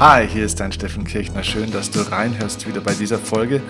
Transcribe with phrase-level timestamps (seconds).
[0.00, 1.42] Hi, hier ist dein Steffen Kirchner.
[1.42, 3.60] Schön, dass du reinhörst wieder bei dieser Folge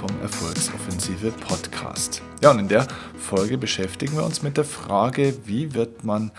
[0.00, 2.20] vom Erfolgsoffensive Podcast.
[2.42, 6.32] Ja, und in der Folge beschäftigen wir uns mit der Frage, wie wird man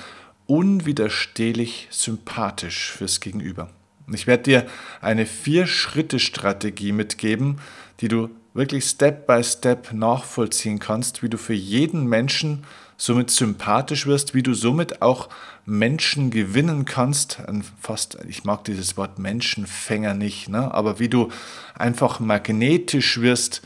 [0.45, 3.69] unwiderstehlich sympathisch fürs Gegenüber.
[4.11, 4.65] Ich werde dir
[4.99, 7.61] eine Vier-Schritte-Strategie mitgeben,
[8.01, 12.65] die du wirklich Step by Step nachvollziehen kannst, wie du für jeden Menschen
[12.99, 15.29] somit sympathisch wirst, wie du somit auch
[15.65, 17.39] Menschen gewinnen kannst.
[17.81, 20.71] Fast, ich mag dieses Wort Menschenfänger nicht, ne?
[20.73, 21.29] aber wie du
[21.75, 23.61] einfach magnetisch wirst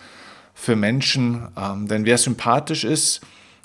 [0.53, 1.47] für Menschen.
[1.57, 3.21] Ähm, denn wer sympathisch ist,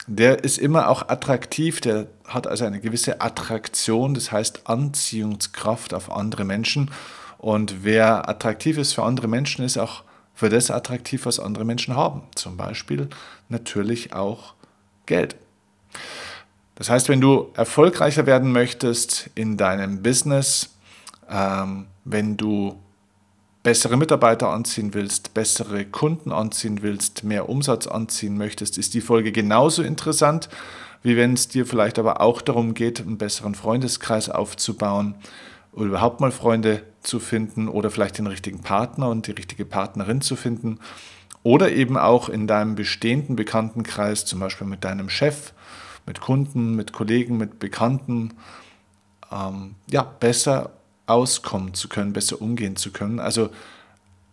[0.06, 6.10] der ist immer auch attraktiv, der hat also eine gewisse Attraktion, das heißt Anziehungskraft auf
[6.10, 6.90] andere Menschen.
[7.36, 11.94] Und wer attraktiv ist für andere Menschen, ist auch für das attraktiv, was andere Menschen
[11.94, 12.22] haben.
[12.34, 13.10] Zum Beispiel
[13.50, 14.54] natürlich auch
[15.04, 15.36] Geld.
[16.74, 20.76] Das heißt, wenn du erfolgreicher werden möchtest in deinem Business,
[21.28, 22.78] ähm, wenn du
[23.62, 29.32] bessere Mitarbeiter anziehen willst, bessere Kunden anziehen willst, mehr Umsatz anziehen möchtest, ist die Folge
[29.32, 30.48] genauso interessant,
[31.02, 35.16] wie wenn es dir vielleicht aber auch darum geht, einen besseren Freundeskreis aufzubauen
[35.72, 40.20] oder überhaupt mal Freunde zu finden oder vielleicht den richtigen Partner und die richtige Partnerin
[40.20, 40.78] zu finden.
[41.42, 45.52] Oder eben auch in deinem bestehenden Bekanntenkreis, zum Beispiel mit deinem Chef,
[46.08, 48.34] mit Kunden, mit Kollegen, mit Bekannten,
[49.30, 50.72] ähm, ja, besser
[51.06, 53.20] auskommen zu können, besser umgehen zu können.
[53.20, 53.50] Also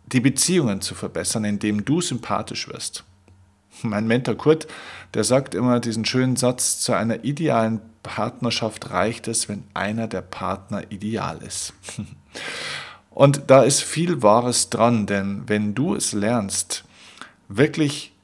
[0.07, 3.03] die Beziehungen zu verbessern, indem du sympathisch wirst.
[3.83, 4.67] Mein Mentor Kurt,
[5.13, 10.21] der sagt immer diesen schönen Satz, zu einer idealen Partnerschaft reicht es, wenn einer der
[10.21, 11.73] Partner ideal ist.
[13.09, 16.83] Und da ist viel Wahres dran, denn wenn du es lernst,
[17.47, 18.14] wirklich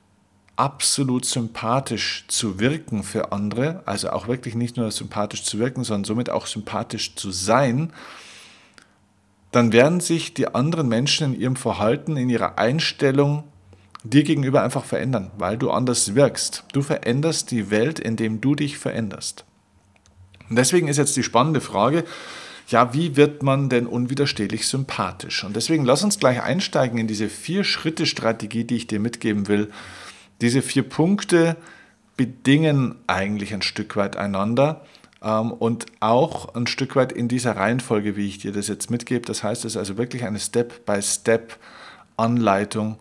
[0.55, 6.03] absolut sympathisch zu wirken für andere, also auch wirklich nicht nur sympathisch zu wirken, sondern
[6.03, 7.93] somit auch sympathisch zu sein,
[9.51, 13.43] dann werden sich die anderen Menschen in ihrem Verhalten, in ihrer Einstellung
[14.03, 16.63] dir gegenüber einfach verändern, weil du anders wirkst.
[16.73, 19.45] Du veränderst die Welt, indem du dich veränderst.
[20.49, 22.03] Und deswegen ist jetzt die spannende Frage,
[22.67, 25.43] ja, wie wird man denn unwiderstehlich sympathisch?
[25.43, 29.71] Und deswegen lass uns gleich einsteigen in diese Vier-Schritte-Strategie, die ich dir mitgeben will,
[30.41, 31.55] diese vier Punkte
[32.17, 34.81] bedingen eigentlich ein Stück weit einander
[35.21, 39.25] ähm, und auch ein Stück weit in dieser Reihenfolge, wie ich dir das jetzt mitgebe.
[39.25, 42.97] Das heißt, es ist also wirklich eine Step-by-Step-Anleitung,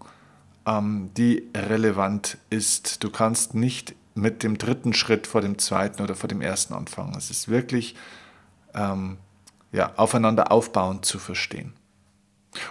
[0.66, 3.02] ähm, die relevant ist.
[3.02, 7.14] Du kannst nicht mit dem dritten Schritt vor dem zweiten oder vor dem ersten anfangen.
[7.16, 7.96] Es ist wirklich
[8.74, 9.16] ähm,
[9.72, 11.72] ja, aufeinander aufbauend zu verstehen.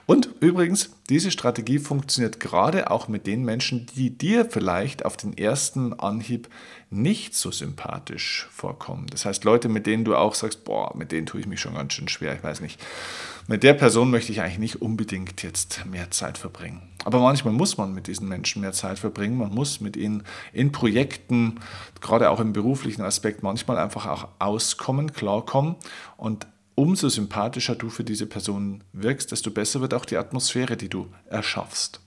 [0.05, 5.37] Und übrigens, diese Strategie funktioniert gerade auch mit den Menschen, die dir vielleicht auf den
[5.37, 6.49] ersten Anhieb
[6.89, 9.07] nicht so sympathisch vorkommen.
[9.07, 11.75] Das heißt, Leute, mit denen du auch sagst, boah, mit denen tue ich mich schon
[11.75, 12.79] ganz schön schwer, ich weiß nicht.
[13.47, 16.81] Mit der Person möchte ich eigentlich nicht unbedingt jetzt mehr Zeit verbringen.
[17.05, 19.37] Aber manchmal muss man mit diesen Menschen mehr Zeit verbringen.
[19.37, 20.23] Man muss mit ihnen
[20.53, 21.59] in Projekten,
[22.01, 25.77] gerade auch im beruflichen Aspekt, manchmal einfach auch auskommen, klarkommen
[26.17, 26.45] und
[26.79, 31.07] umso sympathischer du für diese Person wirkst, desto besser wird auch die Atmosphäre, die du
[31.29, 31.99] erschaffst.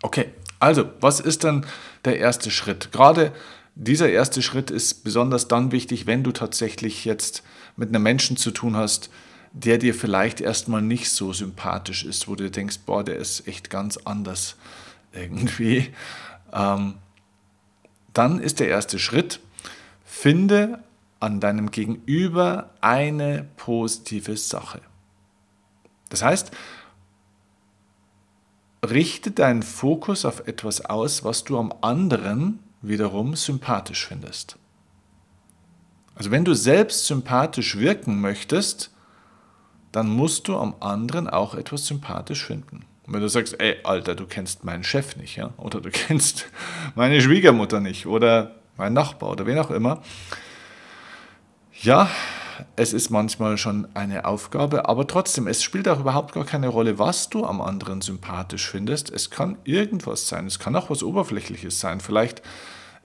[0.00, 0.26] Okay,
[0.60, 1.66] also, was ist dann
[2.04, 2.92] der erste Schritt?
[2.92, 3.32] Gerade
[3.74, 7.42] dieser erste Schritt ist besonders dann wichtig, wenn du tatsächlich jetzt
[7.76, 9.10] mit einem Menschen zu tun hast,
[9.52, 13.70] der dir vielleicht erstmal nicht so sympathisch ist, wo du denkst, boah, der ist echt
[13.70, 14.54] ganz anders
[15.12, 15.92] irgendwie.
[16.52, 16.94] Ähm,
[18.14, 19.40] dann ist der erste Schritt,
[20.04, 20.78] finde
[21.20, 24.80] an deinem Gegenüber eine positive Sache.
[26.08, 26.50] Das heißt,
[28.86, 34.56] richte deinen Fokus auf etwas aus, was du am anderen wiederum sympathisch findest.
[36.14, 38.90] Also wenn du selbst sympathisch wirken möchtest,
[39.92, 42.84] dann musst du am anderen auch etwas sympathisch finden.
[43.06, 45.50] Und wenn du sagst, ey, Alter, du kennst meinen Chef nicht, ja?
[45.56, 46.46] oder du kennst
[46.94, 50.02] meine Schwiegermutter nicht, oder meinen Nachbar, oder wen auch immer,
[51.82, 52.08] ja,
[52.76, 56.98] es ist manchmal schon eine Aufgabe, aber trotzdem, es spielt auch überhaupt gar keine Rolle,
[56.98, 59.10] was du am anderen sympathisch findest.
[59.10, 62.00] Es kann irgendwas sein, es kann auch was Oberflächliches sein.
[62.00, 62.42] Vielleicht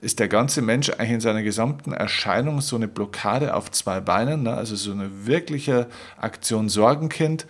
[0.00, 4.42] ist der ganze Mensch eigentlich in seiner gesamten Erscheinung so eine Blockade auf zwei Beinen,
[4.42, 4.54] ne?
[4.54, 5.88] also so eine wirkliche
[6.18, 7.46] Aktion Sorgenkind.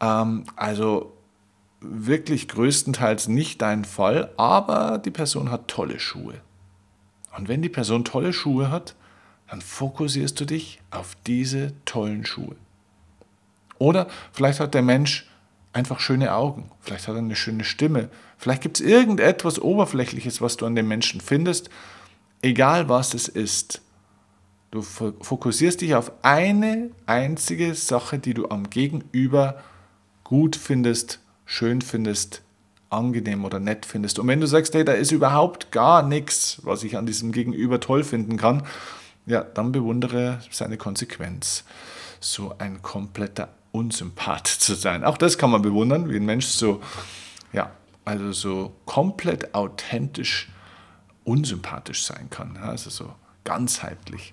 [0.00, 1.14] Ähm, also
[1.80, 6.34] wirklich größtenteils nicht dein Fall, aber die Person hat tolle Schuhe.
[7.36, 8.94] Und wenn die Person tolle Schuhe hat,
[9.50, 12.56] dann fokussierst du dich auf diese tollen Schuhe.
[13.78, 15.26] Oder vielleicht hat der Mensch
[15.72, 20.56] einfach schöne Augen, vielleicht hat er eine schöne Stimme, vielleicht gibt es irgendetwas Oberflächliches, was
[20.56, 21.70] du an dem Menschen findest.
[22.42, 23.82] Egal was es ist,
[24.70, 29.62] Du fokussierst dich auf eine einzige Sache, die du am Gegenüber
[30.24, 32.42] gut findest, schön findest,
[32.90, 34.18] angenehm oder nett findest.
[34.18, 37.80] Und wenn du sagst, hey, da ist überhaupt gar nichts, was ich an diesem Gegenüber
[37.80, 38.62] toll finden kann,
[39.28, 41.64] ja, dann bewundere seine Konsequenz.
[42.18, 45.04] So ein kompletter Unsympath zu sein.
[45.04, 46.82] Auch das kann man bewundern, wie ein Mensch so,
[47.52, 47.70] ja,
[48.04, 50.48] also so komplett authentisch
[51.24, 52.56] unsympathisch sein kann.
[52.56, 53.14] Also so
[53.44, 54.32] ganzheitlich.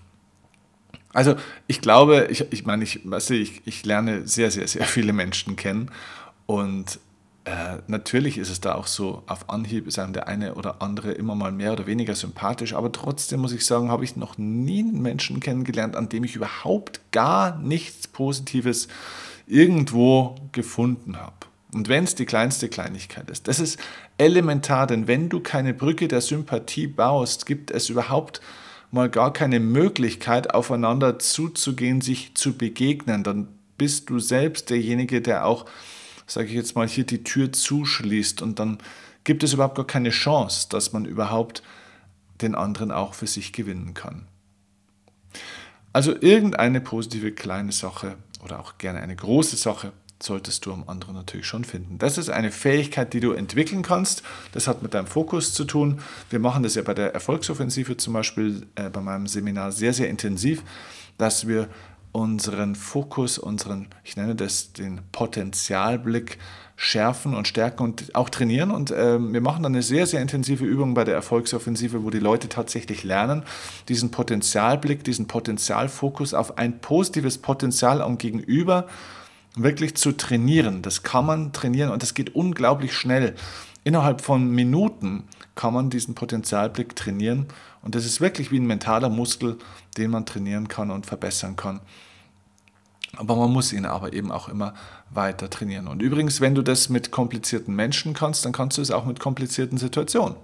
[1.13, 1.35] Also
[1.67, 5.13] ich glaube, ich, ich meine, ich, weißt du, ich, ich lerne sehr, sehr, sehr viele
[5.13, 5.91] Menschen kennen
[6.45, 6.99] und
[7.45, 11.11] äh, natürlich ist es da auch so, auf Anhieb ist einem der eine oder andere
[11.11, 14.79] immer mal mehr oder weniger sympathisch, aber trotzdem muss ich sagen, habe ich noch nie
[14.79, 18.87] einen Menschen kennengelernt, an dem ich überhaupt gar nichts Positives
[19.47, 21.35] irgendwo gefunden habe.
[21.71, 23.79] Und wenn es die kleinste Kleinigkeit ist, das ist
[24.17, 28.41] elementar, denn wenn du keine Brücke der Sympathie baust, gibt es überhaupt
[28.91, 33.23] mal gar keine Möglichkeit, aufeinander zuzugehen, sich zu begegnen.
[33.23, 35.65] Dann bist du selbst derjenige, der auch,
[36.27, 38.79] sage ich jetzt mal, hier die Tür zuschließt und dann
[39.23, 41.63] gibt es überhaupt gar keine Chance, dass man überhaupt
[42.41, 44.27] den anderen auch für sich gewinnen kann.
[45.93, 51.15] Also irgendeine positive kleine Sache oder auch gerne eine große Sache solltest du am anderen
[51.15, 51.97] natürlich schon finden.
[51.97, 54.23] Das ist eine Fähigkeit, die du entwickeln kannst.
[54.53, 55.99] Das hat mit deinem Fokus zu tun.
[56.29, 60.09] Wir machen das ja bei der Erfolgsoffensive zum Beispiel äh, bei meinem Seminar sehr, sehr
[60.09, 60.63] intensiv,
[61.17, 61.69] dass wir
[62.15, 66.37] unseren Fokus, unseren, ich nenne das den Potenzialblick,
[66.77, 68.71] schärfen und stärken und auch trainieren.
[68.71, 72.19] Und äh, wir machen dann eine sehr, sehr intensive Übung bei der Erfolgsoffensive, wo die
[72.19, 73.43] Leute tatsächlich lernen,
[73.89, 78.87] diesen Potenzialblick, diesen Potenzialfokus auf ein positives Potenzial am Gegenüber
[79.57, 80.81] wirklich zu trainieren.
[80.83, 83.35] Das kann man trainieren und das geht unglaublich schnell.
[83.83, 85.25] Innerhalb von Minuten
[85.55, 87.47] kann man diesen Potenzialblick trainieren
[87.81, 89.57] und das ist wirklich wie ein mentaler Muskel,
[89.97, 91.81] den man trainieren kann und verbessern kann.
[93.17, 94.73] Aber man muss ihn aber eben auch immer
[95.09, 95.87] weiter trainieren.
[95.87, 99.19] Und übrigens, wenn du das mit komplizierten Menschen kannst, dann kannst du es auch mit
[99.19, 100.35] komplizierten Situationen.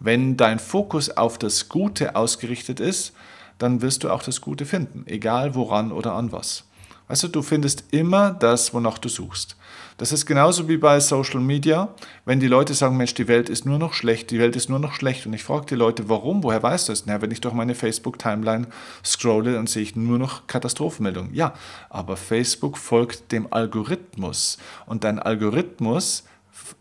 [0.00, 3.12] Wenn dein Fokus auf das Gute ausgerichtet ist,
[3.58, 6.64] dann wirst du auch das Gute finden, egal woran oder an was.
[7.06, 9.56] Weißt du, findest immer das, wonach du suchst.
[9.98, 13.66] Das ist genauso wie bei Social Media, wenn die Leute sagen, Mensch, die Welt ist
[13.66, 15.26] nur noch schlecht, die Welt ist nur noch schlecht.
[15.26, 17.06] Und ich frage die Leute, warum, woher weißt du es?
[17.06, 18.66] Na, wenn ich durch meine Facebook-Timeline
[19.04, 21.34] scrolle, dann sehe ich nur noch Katastrophenmeldungen.
[21.34, 21.54] Ja,
[21.90, 24.58] aber Facebook folgt dem Algorithmus.
[24.86, 26.24] Und dein Algorithmus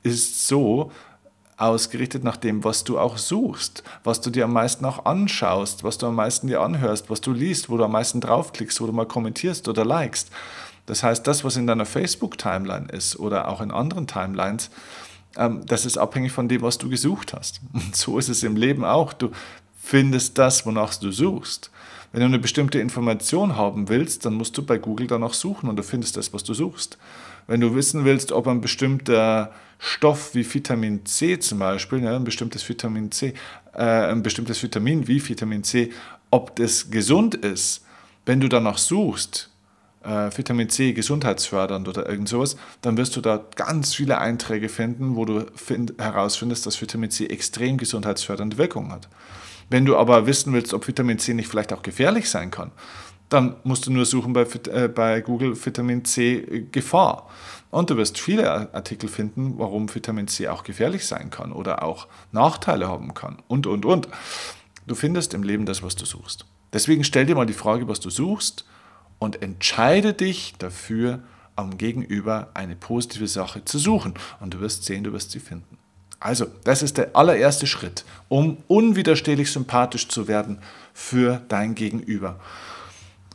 [0.04, 0.92] ist so,
[1.58, 5.98] ausgerichtet nach dem, was du auch suchst, was du dir am meisten auch anschaust, was
[5.98, 8.94] du am meisten dir anhörst, was du liest, wo du am meisten draufklickst, wo du
[8.94, 10.30] mal kommentierst oder likest.
[10.86, 14.70] Das heißt, das, was in deiner Facebook-Timeline ist oder auch in anderen Timelines,
[15.38, 17.62] ähm, das ist abhängig von dem, was du gesucht hast.
[17.74, 19.14] Und so ist es im Leben auch.
[19.14, 19.32] Du
[19.82, 21.72] findest das, wonach du suchst.
[22.12, 25.78] Wenn du eine bestimmte Information haben willst, dann musst du bei Google danach suchen und
[25.78, 26.98] du findest das, was du suchst.
[27.48, 32.24] Wenn du wissen willst, ob ein bestimmter Stoff wie Vitamin C zum Beispiel, ja, ein
[32.24, 33.34] bestimmtes Vitamin C,
[33.74, 35.92] äh, ein bestimmtes Vitamin wie Vitamin C,
[36.32, 37.86] ob das gesund ist,
[38.26, 39.50] wenn du danach suchst,
[40.04, 45.16] äh, Vitamin C gesundheitsfördernd oder irgend sowas, dann wirst du da ganz viele Einträge finden,
[45.16, 49.10] wo du find, herausfindest, dass Vitamin C extrem gesundheitsfördernde Wirkung hat.
[49.70, 52.72] Wenn du aber wissen willst, ob Vitamin C nicht vielleicht auch gefährlich sein kann,
[53.34, 57.30] dann musst du nur suchen bei, äh, bei Google Vitamin C Gefahr.
[57.72, 62.08] Und du wirst viele Artikel finden, warum Vitamin C auch gefährlich sein kann oder auch
[62.32, 64.08] Nachteile haben kann und, und, und.
[64.86, 66.46] Du findest im Leben das, was du suchst.
[66.72, 68.66] Deswegen stell dir mal die Frage, was du suchst
[69.18, 71.24] und entscheide dich dafür,
[71.56, 74.16] am Gegenüber eine positive Sache zu suchen.
[74.40, 75.78] Und du wirst sehen, du wirst sie finden.
[76.20, 80.60] Also, das ist der allererste Schritt, um unwiderstehlich sympathisch zu werden
[80.94, 82.40] für dein Gegenüber.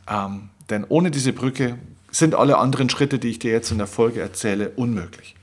[0.09, 1.77] Ähm, denn ohne diese Brücke
[2.11, 5.35] sind alle anderen Schritte, die ich dir jetzt in der Folge erzähle, unmöglich.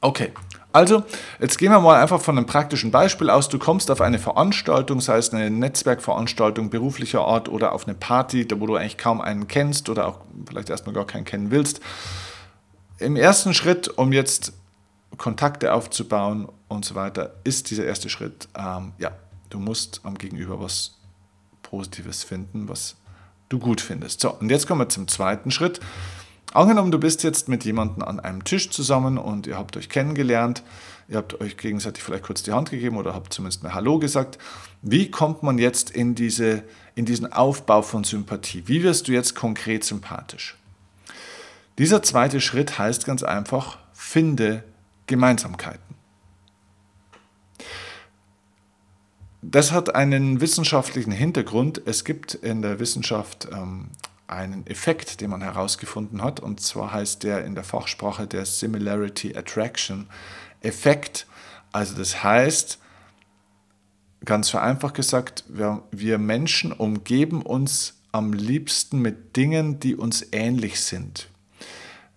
[0.00, 0.32] Okay,
[0.72, 1.02] also
[1.40, 3.48] jetzt gehen wir mal einfach von einem praktischen Beispiel aus.
[3.48, 8.46] Du kommst auf eine Veranstaltung, sei es eine Netzwerkveranstaltung beruflicher Art oder auf eine Party,
[8.54, 11.80] wo du eigentlich kaum einen kennst oder auch vielleicht erstmal gar keinen kennen willst.
[12.98, 14.52] Im ersten Schritt, um jetzt
[15.16, 19.12] Kontakte aufzubauen und so weiter, ist dieser erste Schritt, ähm, ja,
[19.50, 20.98] du musst am Gegenüber was
[21.62, 22.96] Positives finden, was
[23.48, 24.20] du gut findest.
[24.20, 25.80] So, und jetzt kommen wir zum zweiten Schritt.
[26.54, 30.62] Angenommen, du bist jetzt mit jemandem an einem Tisch zusammen und ihr habt euch kennengelernt,
[31.08, 34.38] ihr habt euch gegenseitig vielleicht kurz die Hand gegeben oder habt zumindest mal Hallo gesagt.
[34.80, 36.62] Wie kommt man jetzt in, diese,
[36.94, 38.62] in diesen Aufbau von Sympathie?
[38.66, 40.56] Wie wirst du jetzt konkret sympathisch?
[41.76, 44.64] Dieser zweite Schritt heißt ganz einfach, finde
[45.06, 45.87] Gemeinsamkeiten.
[49.42, 51.82] Das hat einen wissenschaftlichen Hintergrund.
[51.84, 53.90] Es gibt in der Wissenschaft ähm,
[54.26, 59.36] einen Effekt, den man herausgefunden hat, und zwar heißt der in der Fachsprache der Similarity
[59.36, 60.06] Attraction
[60.60, 61.26] Effekt.
[61.72, 62.78] Also das heißt,
[64.24, 70.80] ganz vereinfacht gesagt, wir, wir Menschen umgeben uns am liebsten mit Dingen, die uns ähnlich
[70.80, 71.28] sind.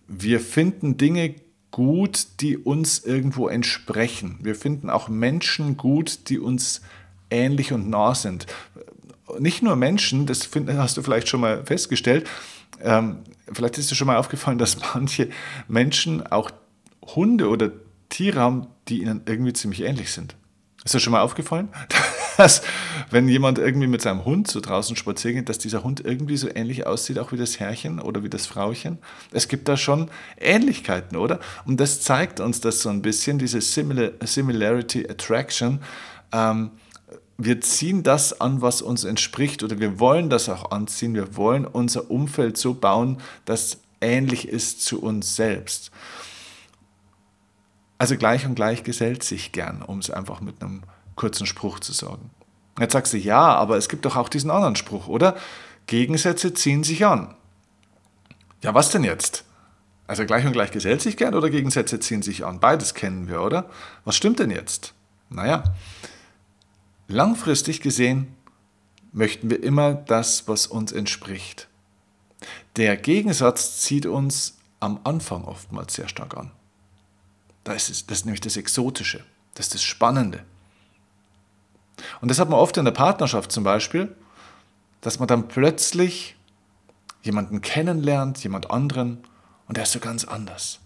[0.08, 1.36] Wir finden Dinge
[1.70, 4.38] gut, die uns irgendwo entsprechen.
[4.42, 6.82] Wir finden auch Menschen gut, die uns
[7.32, 8.46] ähnlich und nah sind.
[9.38, 12.28] Nicht nur Menschen, das hast du vielleicht schon mal festgestellt,
[12.82, 13.18] ähm,
[13.52, 15.28] vielleicht ist dir schon mal aufgefallen, dass manche
[15.68, 16.50] Menschen auch
[17.14, 17.70] Hunde oder
[18.08, 20.36] Tiere haben, die ihnen irgendwie ziemlich ähnlich sind.
[20.84, 21.68] Ist dir schon mal aufgefallen?
[22.36, 22.62] dass
[23.10, 26.48] wenn jemand irgendwie mit seinem Hund so draußen spazieren geht, dass dieser Hund irgendwie so
[26.52, 28.98] ähnlich aussieht, auch wie das Herrchen oder wie das Frauchen.
[29.32, 31.40] Es gibt da schon Ähnlichkeiten, oder?
[31.64, 35.80] Und das zeigt uns das so ein bisschen, diese Similar Similarity Attraction.
[36.32, 36.70] Ähm,
[37.44, 41.14] wir ziehen das an, was uns entspricht, oder wir wollen das auch anziehen.
[41.14, 45.90] Wir wollen unser Umfeld so bauen, dass ähnlich ist zu uns selbst.
[47.98, 50.82] Also gleich und gleich gesellt sich gern, um es einfach mit einem
[51.14, 52.30] kurzen Spruch zu sagen.
[52.78, 55.36] Jetzt sagst du, ja, aber es gibt doch auch diesen anderen Spruch, oder?
[55.86, 57.34] Gegensätze ziehen sich an.
[58.62, 59.44] Ja, was denn jetzt?
[60.06, 62.60] Also gleich und gleich gesellt sich gern oder Gegensätze ziehen sich an?
[62.60, 63.68] Beides kennen wir, oder?
[64.04, 64.94] Was stimmt denn jetzt?
[65.30, 65.62] Naja,
[67.12, 68.34] langfristig gesehen
[69.12, 71.68] möchten wir immer das, was uns entspricht.
[72.76, 76.50] Der Gegensatz zieht uns am Anfang oftmals sehr stark an.
[77.64, 80.44] Das ist, das ist nämlich das Exotische, das ist das Spannende.
[82.20, 84.16] Und das hat man oft in der Partnerschaft zum Beispiel,
[85.00, 86.36] dass man dann plötzlich
[87.22, 89.18] jemanden kennenlernt, jemand anderen,
[89.68, 90.80] und der ist so ganz anders.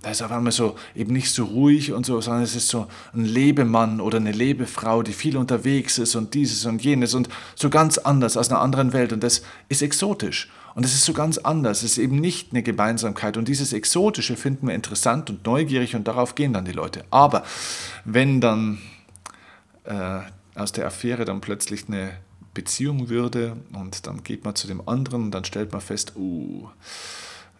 [0.00, 2.86] Da ist auf einmal so eben nicht so ruhig und so, sondern es ist so
[3.12, 7.68] ein Lebemann oder eine Lebefrau, die viel unterwegs ist und dieses und jenes und so
[7.68, 9.12] ganz anders aus einer anderen Welt.
[9.12, 10.50] Und das ist exotisch.
[10.76, 11.78] Und es ist so ganz anders.
[11.78, 13.36] Es ist eben nicht eine Gemeinsamkeit.
[13.36, 17.04] Und dieses Exotische finden wir interessant und neugierig und darauf gehen dann die Leute.
[17.10, 17.42] Aber
[18.04, 18.78] wenn dann
[19.82, 20.20] äh,
[20.54, 22.12] aus der Affäre dann plötzlich eine
[22.54, 26.68] Beziehung würde und dann geht man zu dem anderen und dann stellt man fest, uh,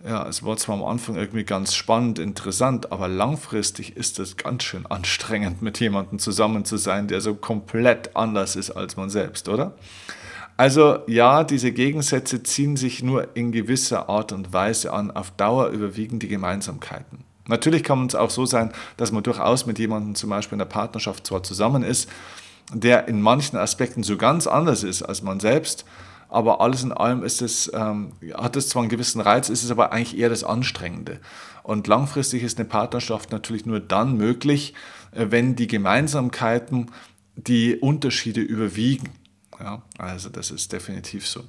[0.07, 4.63] ja, es war zwar am Anfang irgendwie ganz spannend, interessant, aber langfristig ist es ganz
[4.63, 9.49] schön anstrengend, mit jemandem zusammen zu sein, der so komplett anders ist als man selbst,
[9.49, 9.75] oder?
[10.57, 15.13] Also ja, diese Gegensätze ziehen sich nur in gewisser Art und Weise an.
[15.13, 17.25] Auf Dauer überwiegen die Gemeinsamkeiten.
[17.47, 20.67] Natürlich kann es auch so sein, dass man durchaus mit jemandem zum Beispiel in der
[20.67, 22.09] Partnerschaft zwar zusammen ist,
[22.73, 25.85] der in manchen Aspekten so ganz anders ist als man selbst.
[26.29, 29.71] Aber alles in allem ist es, ähm, hat es zwar einen gewissen Reiz, ist es
[29.71, 31.21] aber eigentlich eher das Anstrengende.
[31.63, 34.75] Und langfristig ist eine Partnerschaft natürlich nur dann möglich,
[35.13, 36.91] äh, wenn die Gemeinsamkeiten
[37.35, 39.11] die Unterschiede überwiegen.
[39.61, 41.45] Ja, also das ist definitiv so.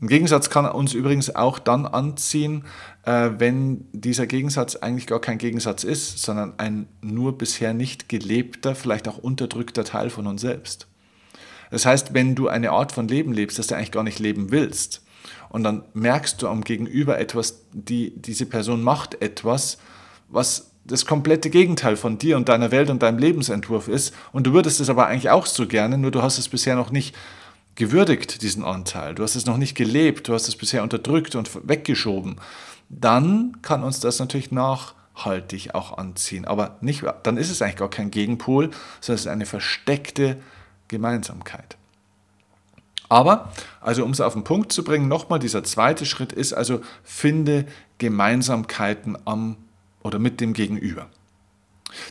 [0.00, 2.64] Ein Gegensatz kann uns übrigens auch dann anziehen,
[3.04, 8.74] äh, wenn dieser Gegensatz eigentlich gar kein Gegensatz ist, sondern ein nur bisher nicht gelebter,
[8.74, 10.86] vielleicht auch unterdrückter Teil von uns selbst.
[11.70, 14.50] Das heißt, wenn du eine Art von Leben lebst, das du eigentlich gar nicht leben
[14.50, 15.02] willst,
[15.48, 19.78] und dann merkst du am Gegenüber etwas, die, diese Person macht etwas,
[20.28, 24.52] was das komplette Gegenteil von dir und deiner Welt und deinem Lebensentwurf ist, und du
[24.52, 27.14] würdest es aber eigentlich auch so gerne, nur du hast es bisher noch nicht
[27.74, 31.50] gewürdigt, diesen Anteil, du hast es noch nicht gelebt, du hast es bisher unterdrückt und
[31.68, 32.36] weggeschoben,
[32.88, 36.44] dann kann uns das natürlich nachhaltig auch anziehen.
[36.44, 38.70] Aber nicht, dann ist es eigentlich gar kein Gegenpol,
[39.00, 40.38] sondern es ist eine versteckte
[40.88, 41.76] Gemeinsamkeit.
[43.08, 46.80] Aber, also um es auf den Punkt zu bringen, nochmal dieser zweite Schritt ist also,
[47.04, 47.66] finde
[47.98, 49.56] Gemeinsamkeiten am
[50.02, 51.08] oder mit dem Gegenüber.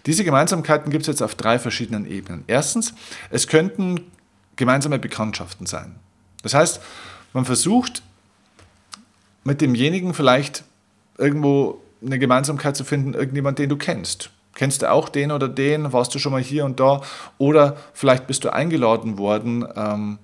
[0.06, 2.44] Diese Gemeinsamkeiten gibt es jetzt auf drei verschiedenen Ebenen.
[2.48, 2.94] Erstens,
[3.30, 4.12] es könnten
[4.56, 5.96] gemeinsame Bekanntschaften sein.
[6.44, 6.82] Das heißt,
[7.34, 8.02] man versucht
[9.44, 10.64] mit demjenigen vielleicht
[11.18, 14.32] irgendwo eine Gemeinsamkeit zu finden, irgendjemand, den du kennst.
[14.56, 15.94] Kennst du auch den oder den?
[15.94, 17.02] Warst du schon mal hier und da?
[17.38, 20.18] Oder vielleicht bist du eingeladen worden ähm,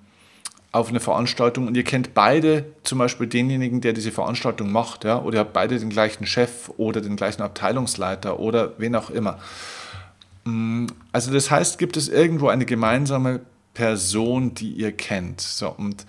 [0.72, 5.22] auf eine Veranstaltung und ihr kennt beide zum Beispiel denjenigen, der diese Veranstaltung macht, ja?
[5.22, 9.38] oder ihr habt beide den gleichen Chef oder den gleichen Abteilungsleiter oder wen auch immer.
[10.46, 13.42] Mm, also das heißt, gibt es irgendwo eine gemeinsame
[13.74, 15.42] Person, die ihr kennt.
[15.42, 16.06] So, und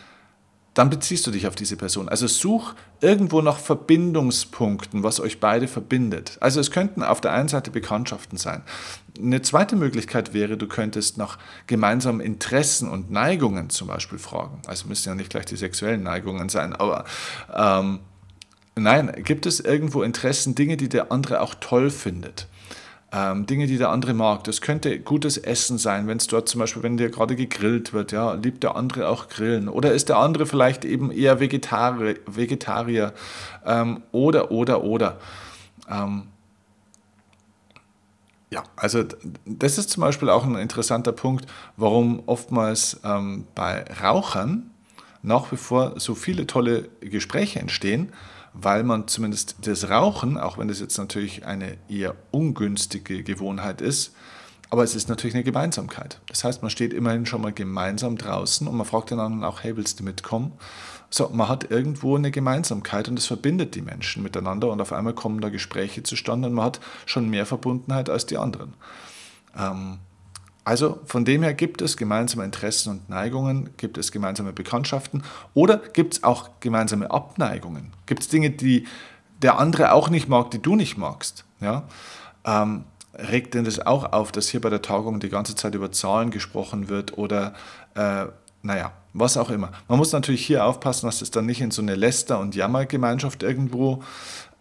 [0.74, 2.08] dann beziehst du dich auf diese Person.
[2.08, 6.38] Also such irgendwo nach Verbindungspunkten, was euch beide verbindet.
[6.40, 8.62] Also es könnten auf der einen Seite Bekanntschaften sein.
[9.18, 14.62] Eine zweite Möglichkeit wäre, du könntest nach gemeinsamen Interessen und Neigungen zum Beispiel fragen.
[14.66, 17.04] Also müssen ja nicht gleich die sexuellen Neigungen sein, aber
[17.54, 18.00] ähm,
[18.74, 22.46] nein, gibt es irgendwo Interessen, Dinge, die der andere auch toll findet?
[23.12, 24.44] Ähm, Dinge, die der andere mag.
[24.44, 28.12] Das könnte gutes Essen sein, wenn es dort zum Beispiel, wenn dir gerade gegrillt wird,
[28.12, 29.68] ja, liebt der andere auch Grillen.
[29.68, 33.12] Oder ist der andere vielleicht eben eher Vegetari Vegetarier
[33.66, 35.18] ähm, oder, oder, oder.
[35.88, 36.28] Ähm,
[38.50, 39.04] ja, also
[39.46, 44.70] das ist zum Beispiel auch ein interessanter Punkt, warum oftmals ähm, bei Rauchern
[45.22, 48.12] nach wie vor so viele tolle Gespräche entstehen,
[48.54, 54.14] weil man zumindest das Rauchen, auch wenn das jetzt natürlich eine eher ungünstige Gewohnheit ist,
[54.70, 56.18] aber es ist natürlich eine Gemeinsamkeit.
[56.28, 59.62] Das heißt, man steht immerhin schon mal gemeinsam draußen und man fragt den anderen auch,
[59.62, 60.52] hey, willst du mitkommen?
[61.10, 65.12] So, man hat irgendwo eine Gemeinsamkeit und das verbindet die Menschen miteinander und auf einmal
[65.12, 68.72] kommen da Gespräche zustande und man hat schon mehr Verbundenheit als die anderen.
[69.54, 69.98] Ähm,
[70.64, 75.22] also von dem her gibt es gemeinsame Interessen und Neigungen, gibt es gemeinsame Bekanntschaften
[75.54, 77.92] oder gibt es auch gemeinsame Abneigungen?
[78.06, 78.86] Gibt es Dinge, die
[79.40, 81.44] der andere auch nicht mag, die du nicht magst?
[81.60, 81.84] Ja?
[82.44, 85.90] Ähm, regt denn das auch auf, dass hier bei der Tagung die ganze Zeit über
[85.90, 87.54] Zahlen gesprochen wird oder
[87.94, 88.26] äh,
[88.62, 89.72] naja, was auch immer.
[89.88, 93.42] Man muss natürlich hier aufpassen, dass es dann nicht in so eine Läster- und Jammergemeinschaft
[93.42, 94.02] irgendwo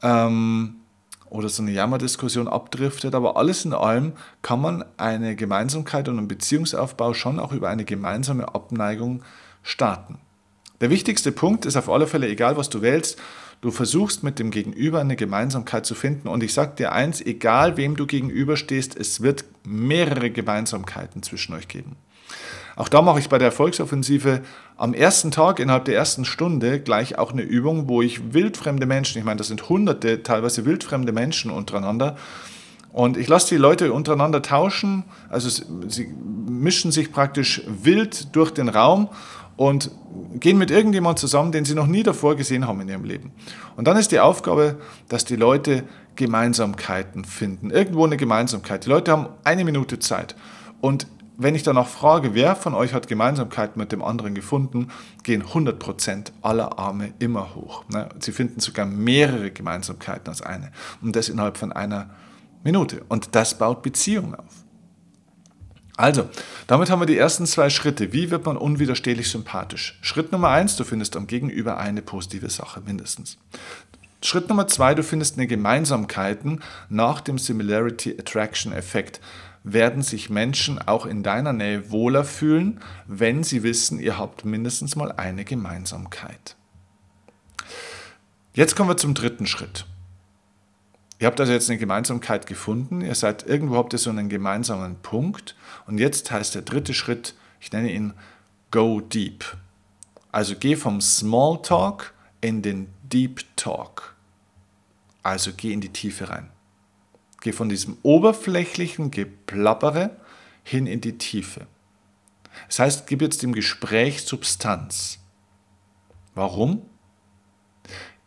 [0.02, 0.81] ähm,
[1.32, 4.12] oder so eine Jammerdiskussion abdriftet, aber alles in allem
[4.42, 9.24] kann man eine Gemeinsamkeit und einen Beziehungsaufbau schon auch über eine gemeinsame Abneigung
[9.64, 10.20] starten.
[10.82, 13.18] Der wichtigste Punkt ist auf alle Fälle, egal was du wählst,
[13.62, 16.28] du versuchst mit dem Gegenüber eine Gemeinsamkeit zu finden.
[16.28, 21.70] Und ich sage dir eins, egal wem du gegenüberstehst, es wird mehrere Gemeinsamkeiten zwischen euch
[21.70, 21.96] geben.
[22.82, 24.42] Auch da mache ich bei der Erfolgsoffensive
[24.76, 29.20] am ersten Tag, innerhalb der ersten Stunde, gleich auch eine Übung, wo ich wildfremde Menschen,
[29.20, 32.18] ich meine, das sind hunderte, teilweise wildfremde Menschen untereinander,
[32.92, 35.48] und ich lasse die Leute untereinander tauschen, also
[35.90, 36.12] sie
[36.48, 39.10] mischen sich praktisch wild durch den Raum
[39.58, 39.92] und
[40.40, 43.32] gehen mit irgendjemand zusammen, den sie noch nie davor gesehen haben in ihrem Leben.
[43.76, 45.84] Und dann ist die Aufgabe, dass die Leute
[46.16, 48.86] Gemeinsamkeiten finden, irgendwo eine Gemeinsamkeit.
[48.86, 50.36] Die Leute haben eine Minute Zeit.
[50.82, 51.06] Und
[51.42, 54.90] wenn ich danach frage, wer von euch hat Gemeinsamkeit mit dem anderen gefunden,
[55.24, 57.84] gehen 100% aller Arme immer hoch.
[57.90, 58.10] Ne?
[58.20, 60.72] Sie finden sogar mehrere Gemeinsamkeiten als eine.
[61.02, 62.10] Und das innerhalb von einer
[62.64, 63.04] Minute.
[63.08, 64.66] Und das baut Beziehungen auf.
[65.98, 66.30] Also,
[66.68, 68.14] damit haben wir die ersten zwei Schritte.
[68.14, 70.00] Wie wird man unwiderstehlich sympathisch?
[70.02, 73.38] Schritt Nummer eins, du findest am Gegenüber eine positive Sache mindestens.
[74.24, 79.20] Schritt Nummer zwei, du findest eine Gemeinsamkeiten nach dem Similarity Attraction Effekt
[79.64, 84.96] werden sich Menschen auch in deiner Nähe wohler fühlen, wenn sie wissen, ihr habt mindestens
[84.96, 86.56] mal eine Gemeinsamkeit.
[88.54, 89.86] Jetzt kommen wir zum dritten Schritt.
[91.20, 94.96] Ihr habt also jetzt eine Gemeinsamkeit gefunden, ihr seid irgendwo habt ihr so einen gemeinsamen
[95.04, 98.14] Punkt und jetzt heißt der dritte Schritt, ich nenne ihn
[98.72, 99.46] Go Deep.
[100.32, 104.16] Also geh vom Small Talk in den Deep Talk.
[105.22, 106.50] Also geh in die Tiefe rein.
[107.42, 110.16] Geh von diesem oberflächlichen Geplappere
[110.64, 111.68] hin in die Tiefe.
[112.68, 115.20] Das heißt, gib jetzt dem Gespräch Substanz.
[116.36, 116.84] Warum?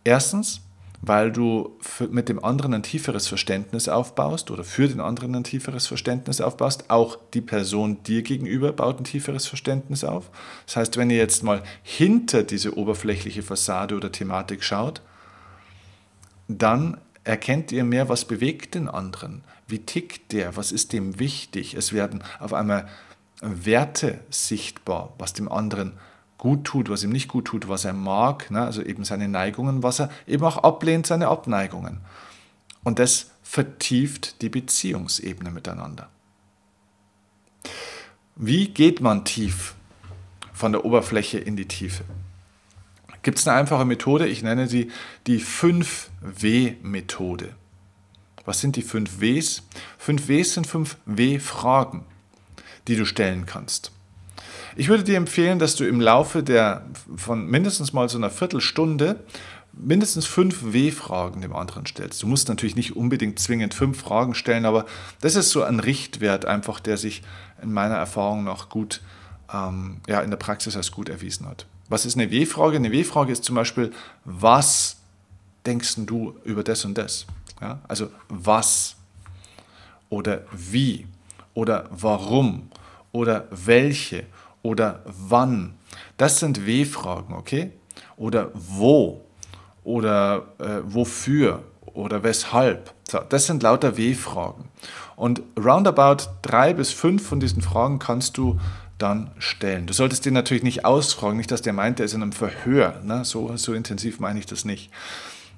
[0.03, 0.61] Erstens,
[1.01, 1.79] weil du
[2.11, 6.91] mit dem anderen ein tieferes Verständnis aufbaust oder für den anderen ein tieferes Verständnis aufbaust.
[6.91, 10.31] Auch die Person dir gegenüber baut ein tieferes Verständnis auf.
[10.67, 15.03] Das heißt, wenn ihr jetzt mal hinter diese oberflächliche Fassade oder Thematik schaut,
[16.49, 21.75] dann erkennt ihr mehr, was bewegt den anderen, wie tickt der, was ist dem wichtig.
[21.75, 22.89] Es werden auf einmal
[23.41, 25.95] Werte sichtbar, was dem anderen
[26.39, 28.63] gut tut, was ihm nicht gut tut, was er mag, ne?
[28.63, 32.01] also eben seine Neigungen, was er eben auch ablehnt, seine Abneigungen.
[32.83, 36.09] Und das vertieft die Beziehungsebene miteinander.
[38.37, 39.75] Wie geht man tief
[40.53, 42.05] von der Oberfläche in die Tiefe?
[43.25, 44.93] Gibt es eine einfache Methode, ich nenne sie
[45.27, 47.57] die 5W-Methode.
[48.45, 49.65] Was sind die 5 Ws?
[49.99, 52.05] 5 Ws sind 5 W-Fragen,
[52.87, 53.91] die du stellen kannst.
[54.77, 56.85] Ich würde dir empfehlen, dass du im Laufe der
[57.17, 59.21] von mindestens mal so einer Viertelstunde
[59.77, 62.23] mindestens fünf W-Fragen dem anderen stellst.
[62.23, 64.87] Du musst natürlich nicht unbedingt zwingend fünf Fragen stellen, aber
[65.21, 67.23] das ist so ein Richtwert einfach, der sich
[67.63, 69.01] in meiner Erfahrung noch gut
[69.53, 71.67] ähm, ja, in der Praxis als gut erwiesen hat.
[71.95, 72.75] Was ist eine W-Frage?
[72.79, 73.93] Eine W-Frage ist zum Beispiel,
[74.25, 74.97] was
[75.65, 77.25] denkst du über das und das?
[77.61, 78.97] Ja, also was
[80.11, 81.07] oder wie
[81.55, 82.69] oder warum
[83.13, 84.27] oder welche
[84.63, 85.75] oder wann.
[86.17, 87.71] Das sind W-Fragen, okay?
[88.17, 89.21] Oder wo
[89.85, 92.93] oder äh, wofür oder weshalb.
[93.09, 94.65] So, das sind lauter W-Fragen.
[95.15, 98.59] Und roundabout drei bis fünf von diesen Fragen kannst du
[99.05, 99.87] dann stellen.
[99.87, 103.01] Du solltest den natürlich nicht ausfragen, nicht, dass der meint, der ist in einem Verhör.
[103.05, 103.25] Ne?
[103.25, 104.91] So, so intensiv meine ich das nicht.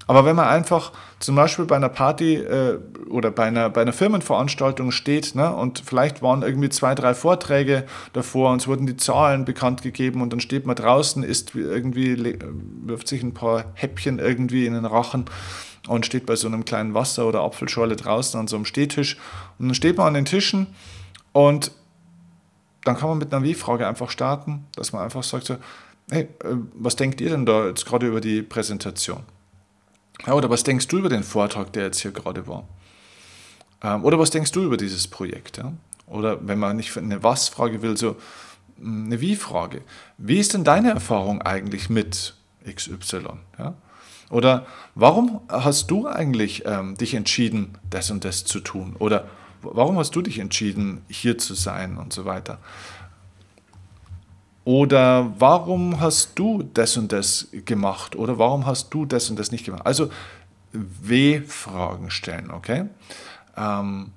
[0.05, 2.79] Aber wenn man einfach zum Beispiel bei einer Party äh,
[3.09, 7.85] oder bei einer, bei einer Firmenveranstaltung steht ne, und vielleicht waren irgendwie zwei, drei Vorträge
[8.13, 12.37] davor und es wurden die Zahlen bekannt gegeben und dann steht man draußen, isst irgendwie,
[12.83, 15.25] wirft sich ein paar Häppchen irgendwie in den Rachen
[15.87, 19.17] und steht bei so einem kleinen Wasser- oder Apfelschorle draußen an so einem Stehtisch
[19.59, 20.67] und dann steht man an den Tischen
[21.33, 21.71] und
[22.87, 25.57] dann kann man mit einer Wie-Frage einfach starten, dass man einfach sagt so,
[26.09, 29.23] hey, äh, was denkt ihr denn da jetzt gerade über die Präsentation?
[30.25, 32.67] Ja, oder was denkst du über den Vortrag, der jetzt hier gerade war?
[33.83, 35.57] Ähm, oder was denkst du über dieses Projekt?
[35.57, 35.73] Ja?
[36.07, 38.15] Oder wenn man nicht eine Was-Frage will, so
[38.79, 39.81] hm, eine Wie-Frage.
[40.17, 43.25] Wie ist denn deine Erfahrung eigentlich mit XY?
[43.59, 43.75] Ja?
[44.29, 48.95] Oder warum hast du eigentlich ähm, dich entschieden, das und das zu tun?
[48.99, 49.27] Oder
[49.61, 52.59] warum hast du dich entschieden, hier zu sein und so weiter?
[54.63, 58.15] Oder warum hast du das und das gemacht?
[58.15, 59.85] Oder warum hast du das und das nicht gemacht?
[59.85, 60.09] Also
[60.73, 62.85] W-Fragen stellen, okay?
[63.55, 64.11] Ähm,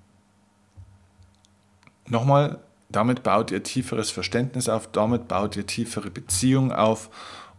[2.10, 7.08] Nochmal, damit baut ihr tieferes Verständnis auf, damit baut ihr tiefere Beziehungen auf.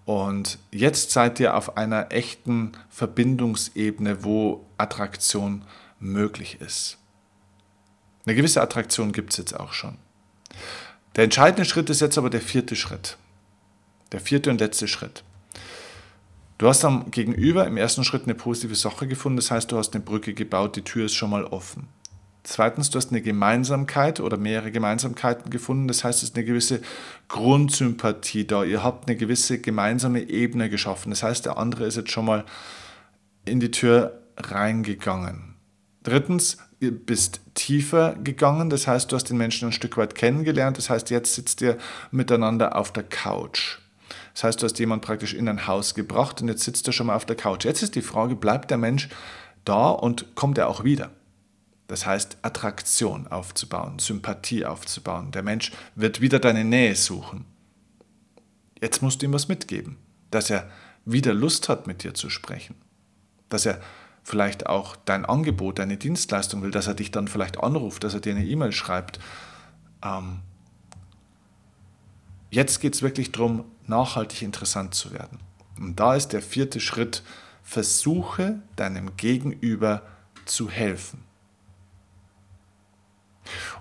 [0.03, 5.63] Und jetzt seid ihr auf einer echten Verbindungsebene, wo Attraktion
[5.99, 6.97] möglich ist.
[8.25, 9.97] Eine gewisse Attraktion gibt es jetzt auch schon.
[11.15, 13.17] Der entscheidende Schritt ist jetzt aber der vierte Schritt.
[14.11, 15.23] Der vierte und letzte Schritt.
[16.57, 19.95] Du hast am Gegenüber im ersten Schritt eine positive Sache gefunden, das heißt, du hast
[19.95, 21.87] eine Brücke gebaut, die Tür ist schon mal offen.
[22.43, 26.81] Zweitens, du hast eine Gemeinsamkeit oder mehrere Gemeinsamkeiten gefunden, das heißt, es ist eine gewisse
[27.27, 28.63] Grundsympathie da.
[28.63, 31.11] Ihr habt eine gewisse gemeinsame Ebene geschaffen.
[31.11, 32.45] Das heißt, der andere ist jetzt schon mal
[33.45, 35.55] in die Tür reingegangen.
[36.03, 40.77] Drittens, ihr bist tiefer gegangen, das heißt, du hast den Menschen ein Stück weit kennengelernt,
[40.77, 41.77] das heißt, jetzt sitzt ihr
[42.09, 43.77] miteinander auf der Couch.
[44.33, 47.07] Das heißt, du hast jemanden praktisch in ein Haus gebracht und jetzt sitzt er schon
[47.07, 47.65] mal auf der Couch.
[47.65, 49.09] Jetzt ist die Frage, bleibt der Mensch
[49.63, 51.11] da und kommt er auch wieder?
[51.87, 55.31] Das heißt, Attraktion aufzubauen, Sympathie aufzubauen.
[55.31, 57.45] Der Mensch wird wieder deine Nähe suchen.
[58.81, 59.97] Jetzt musst du ihm was mitgeben,
[60.31, 60.69] dass er
[61.05, 62.75] wieder Lust hat, mit dir zu sprechen.
[63.49, 63.81] Dass er
[64.23, 68.19] vielleicht auch dein Angebot, deine Dienstleistung will, dass er dich dann vielleicht anruft, dass er
[68.19, 69.19] dir eine E-Mail schreibt.
[70.03, 70.39] Ähm,
[72.49, 75.39] jetzt geht es wirklich darum, nachhaltig interessant zu werden.
[75.77, 77.23] Und da ist der vierte Schritt,
[77.63, 80.03] versuche deinem Gegenüber
[80.45, 81.23] zu helfen.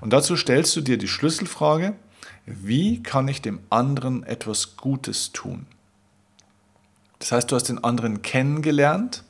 [0.01, 1.95] Und dazu stellst du dir die Schlüsselfrage,
[2.47, 5.67] wie kann ich dem anderen etwas Gutes tun?
[7.19, 9.25] Das heißt, du hast den anderen kennengelernt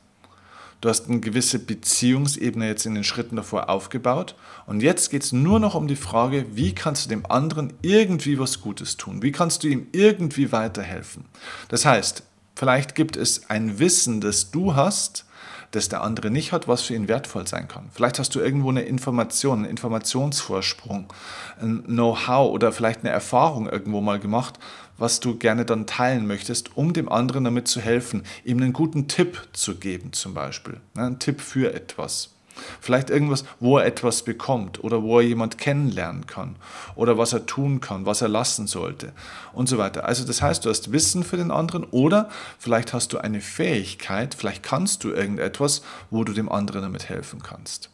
[0.81, 4.35] Du hast eine gewisse Beziehungsebene jetzt in den Schritten davor aufgebaut.
[4.65, 8.39] Und jetzt geht es nur noch um die Frage, wie kannst du dem anderen irgendwie
[8.39, 9.21] was Gutes tun?
[9.21, 11.25] Wie kannst du ihm irgendwie weiterhelfen?
[11.69, 12.23] Das heißt,
[12.55, 15.25] vielleicht gibt es ein Wissen, das du hast,
[15.71, 17.89] das der andere nicht hat, was für ihn wertvoll sein kann.
[17.93, 21.11] Vielleicht hast du irgendwo eine Information, einen Informationsvorsprung,
[21.61, 24.59] ein Know-how oder vielleicht eine Erfahrung irgendwo mal gemacht,
[24.97, 29.07] was du gerne dann teilen möchtest, um dem anderen damit zu helfen, ihm einen guten
[29.07, 30.79] Tipp zu geben zum Beispiel.
[30.93, 32.35] Ne, ein Tipp für etwas.
[32.79, 36.55] Vielleicht irgendwas, wo er etwas bekommt oder wo er jemand kennenlernen kann
[36.95, 39.13] oder was er tun kann, was er lassen sollte
[39.53, 40.05] und so weiter.
[40.05, 44.35] Also das heißt, du hast Wissen für den anderen oder vielleicht hast du eine Fähigkeit,
[44.35, 47.89] vielleicht kannst du irgendetwas, wo du dem anderen damit helfen kannst.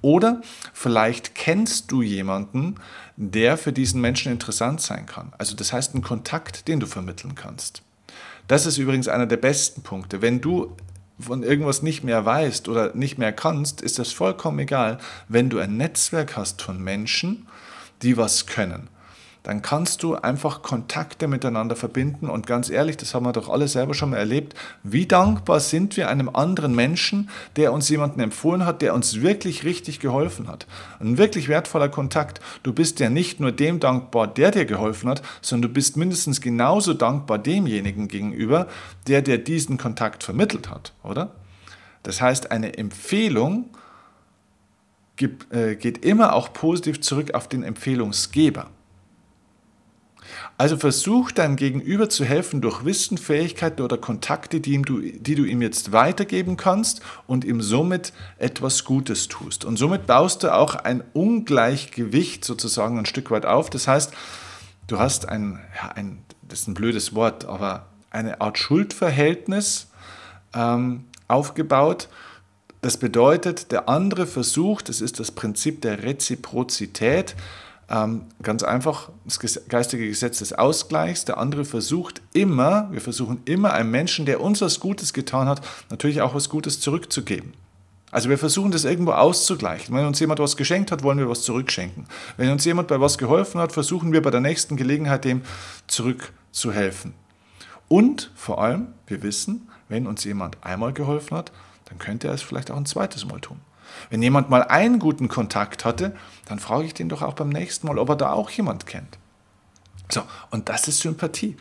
[0.00, 2.76] Oder vielleicht kennst du jemanden,
[3.16, 5.32] der für diesen Menschen interessant sein kann.
[5.38, 7.82] Also das heißt ein Kontakt, den du vermitteln kannst.
[8.48, 10.20] Das ist übrigens einer der besten Punkte.
[10.20, 10.76] Wenn du
[11.22, 15.58] von irgendwas nicht mehr weißt oder nicht mehr kannst, ist das vollkommen egal, wenn du
[15.58, 17.46] ein Netzwerk hast von Menschen,
[18.02, 18.88] die was können
[19.42, 22.28] dann kannst du einfach Kontakte miteinander verbinden.
[22.28, 24.54] Und ganz ehrlich, das haben wir doch alle selber schon mal erlebt.
[24.82, 29.64] Wie dankbar sind wir einem anderen Menschen, der uns jemanden empfohlen hat, der uns wirklich
[29.64, 30.66] richtig geholfen hat.
[31.00, 32.40] Ein wirklich wertvoller Kontakt.
[32.62, 36.40] Du bist ja nicht nur dem dankbar, der dir geholfen hat, sondern du bist mindestens
[36.40, 38.68] genauso dankbar demjenigen gegenüber,
[39.08, 41.32] der dir diesen Kontakt vermittelt hat, oder?
[42.04, 43.70] Das heißt, eine Empfehlung
[45.50, 48.68] äh, geht immer auch positiv zurück auf den Empfehlungsgeber.
[50.58, 55.34] Also versuch deinem Gegenüber zu helfen durch Wissen, Fähigkeiten oder Kontakte, die, ihm du, die
[55.34, 59.64] du ihm jetzt weitergeben kannst und ihm somit etwas Gutes tust.
[59.64, 63.70] Und somit baust du auch ein Ungleichgewicht sozusagen ein Stück weit auf.
[63.70, 64.12] Das heißt,
[64.86, 69.88] du hast ein, ja, ein das ist ein blödes Wort, aber eine Art Schuldverhältnis
[70.54, 72.08] ähm, aufgebaut.
[72.82, 77.36] Das bedeutet, der andere versucht, das ist das Prinzip der Reziprozität,
[77.88, 81.26] ganz einfach das geistige Gesetz des Ausgleichs.
[81.26, 85.60] Der andere versucht immer, wir versuchen immer einem Menschen, der uns was Gutes getan hat,
[85.90, 87.52] natürlich auch was Gutes zurückzugeben.
[88.10, 89.94] Also wir versuchen das irgendwo auszugleichen.
[89.94, 92.06] Wenn uns jemand was geschenkt hat, wollen wir was zurückschenken.
[92.36, 95.42] Wenn uns jemand bei was geholfen hat, versuchen wir bei der nächsten Gelegenheit dem
[95.86, 97.14] zurückzuhelfen.
[97.88, 101.52] Und vor allem, wir wissen, wenn uns jemand einmal geholfen hat,
[101.86, 103.60] dann könnte er es vielleicht auch ein zweites Mal tun.
[104.10, 106.14] Wenn jemand mal einen guten Kontakt hatte,
[106.46, 109.18] dann frage ich den doch auch beim nächsten Mal, ob er da auch jemand kennt.
[110.10, 111.56] So, und das ist Sympathie.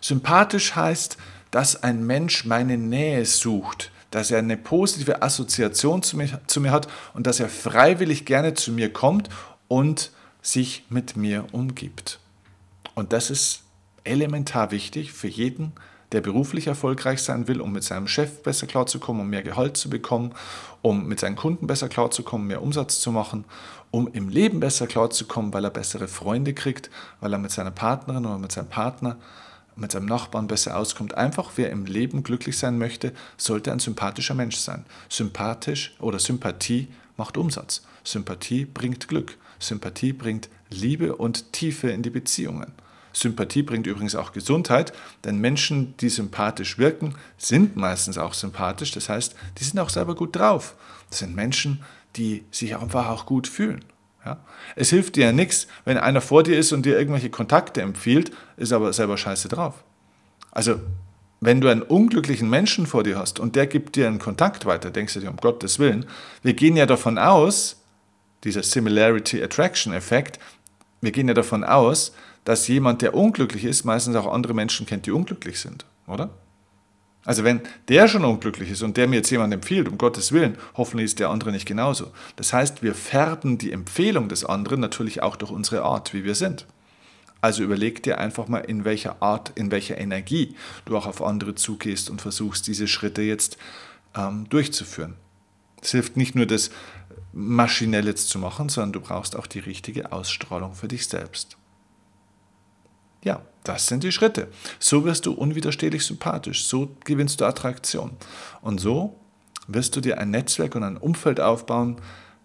[0.00, 1.16] Sympathisch heißt,
[1.50, 6.72] dass ein Mensch meine Nähe sucht, dass er eine positive Assoziation zu mir, zu mir
[6.72, 9.28] hat und dass er freiwillig gerne zu mir kommt
[9.68, 10.10] und
[10.42, 12.18] sich mit mir umgibt.
[12.94, 13.62] Und das ist
[14.04, 15.72] elementar wichtig für jeden,
[16.12, 19.90] der beruflich erfolgreich sein will, um mit seinem Chef besser klarzukommen, um mehr Gehalt zu
[19.90, 20.32] bekommen,
[20.82, 23.44] um mit seinen Kunden besser klarzukommen, mehr Umsatz zu machen,
[23.90, 28.26] um im Leben besser klarzukommen, weil er bessere Freunde kriegt, weil er mit seiner Partnerin
[28.26, 29.16] oder mit seinem Partner
[29.76, 31.14] mit seinem Nachbarn besser auskommt.
[31.14, 34.84] Einfach, wer im Leben glücklich sein möchte, sollte ein sympathischer Mensch sein.
[35.08, 37.82] Sympathisch oder Sympathie macht Umsatz.
[38.04, 39.38] Sympathie bringt Glück.
[39.58, 42.72] Sympathie bringt Liebe und Tiefe in die Beziehungen.
[43.12, 44.92] Sympathie bringt übrigens auch Gesundheit,
[45.24, 48.92] denn Menschen, die sympathisch wirken, sind meistens auch sympathisch.
[48.92, 50.74] Das heißt, die sind auch selber gut drauf.
[51.10, 51.82] Das sind Menschen,
[52.16, 53.84] die sich einfach auch gut fühlen.
[54.24, 54.38] Ja?
[54.76, 58.32] Es hilft dir ja nichts, wenn einer vor dir ist und dir irgendwelche Kontakte empfiehlt,
[58.56, 59.84] ist aber selber scheiße drauf.
[60.50, 60.80] Also,
[61.40, 64.90] wenn du einen unglücklichen Menschen vor dir hast und der gibt dir einen Kontakt weiter,
[64.90, 66.06] denkst du dir, um Gottes Willen,
[66.42, 67.82] wir gehen ja davon aus,
[68.44, 70.38] dieser Similarity Attraction Effekt,
[71.00, 72.12] wir gehen ja davon aus,
[72.44, 76.30] dass jemand, der unglücklich ist, meistens auch andere Menschen kennt, die unglücklich sind, oder?
[77.24, 80.58] Also wenn der schon unglücklich ist und der mir jetzt jemand empfiehlt, um Gottes Willen,
[80.74, 82.10] hoffentlich ist der andere nicht genauso.
[82.34, 86.34] Das heißt, wir färben die Empfehlung des anderen natürlich auch durch unsere Art, wie wir
[86.34, 86.66] sind.
[87.40, 91.54] Also überleg dir einfach mal, in welcher Art, in welcher Energie du auch auf andere
[91.54, 93.56] zugehst und versuchst, diese Schritte jetzt
[94.16, 95.14] ähm, durchzuführen.
[95.80, 96.70] Es hilft nicht nur, das
[97.32, 101.56] maschinell jetzt zu machen, sondern du brauchst auch die richtige Ausstrahlung für dich selbst.
[103.22, 104.48] Ja, das sind die Schritte.
[104.78, 108.12] So wirst du unwiderstehlich sympathisch, so gewinnst du Attraktion.
[108.60, 109.16] Und so
[109.68, 111.96] wirst du dir ein Netzwerk und ein Umfeld aufbauen,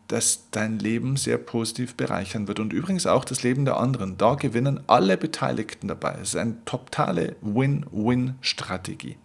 [0.08, 4.18] das dein Leben sehr positiv bereichern wird und übrigens auch das Leben der anderen.
[4.18, 6.18] Da gewinnen alle Beteiligten dabei.
[6.22, 9.18] Es ist eine totale Win-Win-Strategie.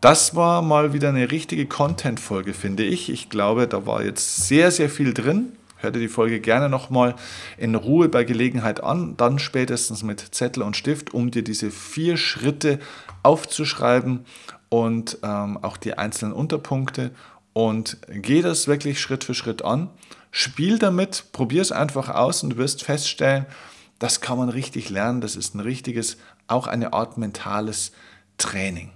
[0.00, 3.08] Das war mal wieder eine richtige Content-Folge, finde ich.
[3.08, 5.52] Ich glaube, da war jetzt sehr, sehr viel drin.
[5.82, 7.16] Hör dir die Folge gerne nochmal
[7.58, 12.16] in Ruhe bei Gelegenheit an, dann spätestens mit Zettel und Stift, um dir diese vier
[12.16, 12.78] Schritte
[13.24, 14.24] aufzuschreiben
[14.68, 17.10] und ähm, auch die einzelnen Unterpunkte.
[17.52, 19.90] Und geh das wirklich Schritt für Schritt an.
[20.30, 23.46] Spiel damit, probier es einfach aus und du wirst feststellen,
[23.98, 25.20] das kann man richtig lernen.
[25.20, 26.16] Das ist ein richtiges,
[26.46, 27.90] auch eine Art mentales
[28.38, 28.92] Training.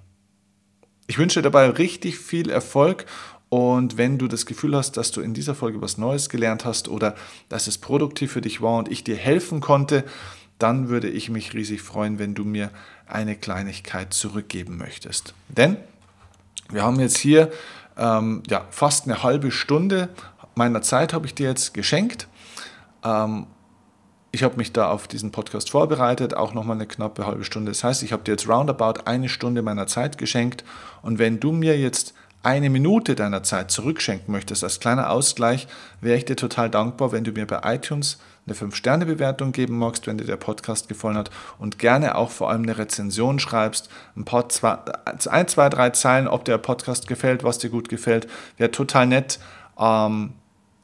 [1.08, 3.06] Ich wünsche dir dabei richtig viel Erfolg
[3.48, 6.88] und wenn du das Gefühl hast, dass du in dieser Folge was Neues gelernt hast
[6.88, 7.14] oder
[7.48, 10.04] dass es produktiv für dich war und ich dir helfen konnte,
[10.58, 12.70] dann würde ich mich riesig freuen, wenn du mir
[13.06, 15.34] eine Kleinigkeit zurückgeben möchtest.
[15.48, 15.76] Denn
[16.70, 17.52] wir haben jetzt hier
[17.96, 20.08] ähm, ja, fast eine halbe Stunde
[20.56, 22.26] meiner Zeit habe ich dir jetzt geschenkt.
[23.04, 23.46] Ähm,
[24.32, 27.70] ich habe mich da auf diesen Podcast vorbereitet, auch nochmal eine knappe halbe Stunde.
[27.70, 30.64] Das heißt, ich habe dir jetzt roundabout eine Stunde meiner Zeit geschenkt.
[31.02, 32.14] Und wenn du mir jetzt
[32.46, 35.66] eine Minute deiner Zeit zurückschenken möchtest als kleiner Ausgleich,
[36.00, 40.16] wäre ich dir total dankbar, wenn du mir bei iTunes eine 5-Sterne-Bewertung geben magst, wenn
[40.16, 44.48] dir der Podcast gefallen hat und gerne auch vor allem eine Rezension schreibst, ein paar,
[44.48, 44.78] zwei,
[45.28, 48.28] ein, zwei, drei Zeilen, ob der Podcast gefällt, was dir gut gefällt,
[48.58, 49.40] wäre total nett.
[49.76, 50.34] Ähm,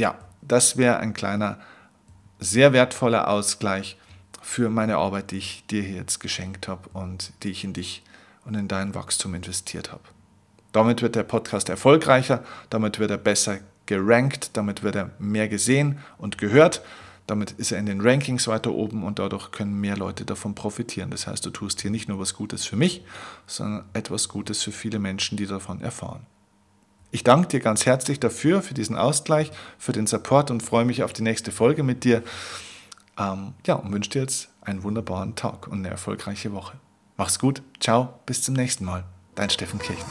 [0.00, 1.58] ja, das wäre ein kleiner,
[2.40, 3.96] sehr wertvoller Ausgleich
[4.40, 8.02] für meine Arbeit, die ich dir jetzt geschenkt habe und die ich in dich
[8.44, 10.02] und in dein Wachstum investiert habe.
[10.72, 15.98] Damit wird der Podcast erfolgreicher, damit wird er besser gerankt, damit wird er mehr gesehen
[16.18, 16.82] und gehört.
[17.26, 21.10] Damit ist er in den Rankings weiter oben und dadurch können mehr Leute davon profitieren.
[21.10, 23.04] Das heißt, du tust hier nicht nur was Gutes für mich,
[23.46, 26.26] sondern etwas Gutes für viele Menschen, die davon erfahren.
[27.12, 31.02] Ich danke dir ganz herzlich dafür, für diesen Ausgleich, für den Support und freue mich
[31.02, 32.22] auf die nächste Folge mit dir.
[33.18, 36.78] Ähm, ja, und wünsche dir jetzt einen wunderbaren Tag und eine erfolgreiche Woche.
[37.18, 39.11] Mach's gut, ciao, bis zum nächsten Mal.
[39.34, 40.04] Dein Steffen Kirchner.